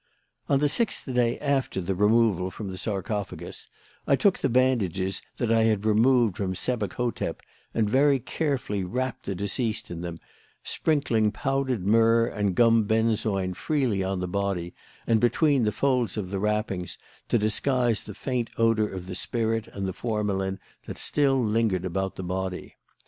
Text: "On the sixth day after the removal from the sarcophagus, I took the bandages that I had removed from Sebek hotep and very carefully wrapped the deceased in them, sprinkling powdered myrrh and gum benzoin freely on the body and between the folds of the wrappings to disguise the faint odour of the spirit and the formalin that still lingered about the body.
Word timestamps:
"On 0.49 0.57
the 0.57 0.67
sixth 0.67 1.05
day 1.05 1.37
after 1.37 1.79
the 1.79 1.93
removal 1.93 2.49
from 2.49 2.71
the 2.71 2.77
sarcophagus, 2.79 3.67
I 4.07 4.15
took 4.15 4.39
the 4.39 4.49
bandages 4.49 5.21
that 5.37 5.51
I 5.51 5.65
had 5.65 5.85
removed 5.85 6.37
from 6.37 6.55
Sebek 6.55 6.93
hotep 6.93 7.43
and 7.71 7.87
very 7.87 8.17
carefully 8.17 8.83
wrapped 8.83 9.27
the 9.27 9.35
deceased 9.35 9.91
in 9.91 10.01
them, 10.01 10.17
sprinkling 10.63 11.31
powdered 11.31 11.85
myrrh 11.85 12.25
and 12.25 12.55
gum 12.55 12.85
benzoin 12.87 13.53
freely 13.53 14.01
on 14.03 14.21
the 14.21 14.27
body 14.27 14.73
and 15.05 15.19
between 15.21 15.65
the 15.65 15.71
folds 15.71 16.17
of 16.17 16.31
the 16.31 16.39
wrappings 16.39 16.97
to 17.29 17.37
disguise 17.37 18.01
the 18.01 18.15
faint 18.15 18.49
odour 18.57 18.87
of 18.87 19.05
the 19.05 19.13
spirit 19.13 19.67
and 19.67 19.87
the 19.87 19.93
formalin 19.93 20.57
that 20.87 20.97
still 20.97 21.39
lingered 21.45 21.85
about 21.85 22.15
the 22.15 22.23
body. 22.23 22.75